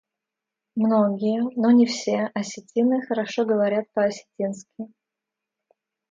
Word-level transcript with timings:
Многие— 0.73 1.41
но 1.61 1.69
не 1.69 1.85
все— 1.85 2.31
осетины 2.33 3.05
хорошо 3.05 3.45
говорят 3.45 3.85
по-осетински. 3.93 4.87